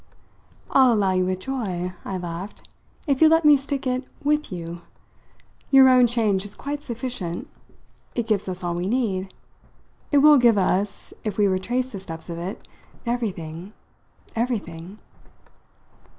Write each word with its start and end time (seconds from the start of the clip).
"I'll 0.71 0.93
allow 0.95 1.11
you 1.11 1.25
with 1.25 1.41
joy," 1.41 1.93
I 2.03 2.17
laughed, 2.17 2.67
"if 3.05 3.21
you'll 3.21 3.29
let 3.29 3.45
me 3.45 3.55
stick 3.55 3.83
to 3.83 3.91
it 3.97 4.03
with 4.23 4.51
you. 4.51 4.81
Your 5.69 5.89
own 5.89 6.07
change 6.07 6.43
is 6.43 6.55
quite 6.55 6.81
sufficient 6.81 7.47
it 8.15 8.25
gives 8.25 8.49
us 8.49 8.63
all 8.63 8.73
we 8.73 8.87
need. 8.87 9.31
It 10.11 10.17
will 10.17 10.39
give 10.39 10.57
us, 10.57 11.13
if 11.23 11.37
we 11.37 11.45
retrace 11.45 11.91
the 11.91 11.99
steps 11.99 12.31
of 12.31 12.39
it, 12.39 12.67
everything, 13.05 13.73
everything!" 14.35 14.97